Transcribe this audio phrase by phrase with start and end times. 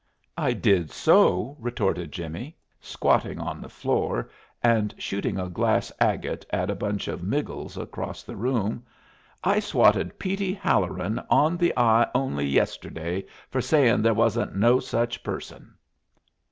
[0.39, 4.31] "I did so!" retorted Jimmie, squatting on the floor
[4.63, 8.83] and shooting a glass agate at a bunch of miggles across the room.
[9.43, 15.21] "I swatted Petey Halloran on the eye on'y yesterday for sayin' they wasn't no such
[15.21, 15.75] person."